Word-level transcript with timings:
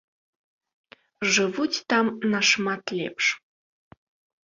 Жывуць 1.35 1.83
там 1.95 2.05
нашмат 2.35 2.83
лепш. 2.99 3.25